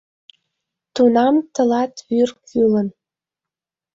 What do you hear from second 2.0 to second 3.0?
вӱр кӱлын.